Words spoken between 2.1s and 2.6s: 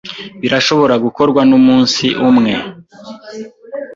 umwe.